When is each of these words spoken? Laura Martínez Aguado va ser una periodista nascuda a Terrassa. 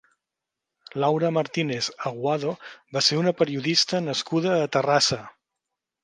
Laura 1.01 1.27
Martínez 1.35 1.89
Aguado 2.09 2.53
va 2.97 3.03
ser 3.07 3.19
una 3.23 3.33
periodista 3.41 4.01
nascuda 4.07 4.55
a 4.63 4.71
Terrassa. 4.77 5.19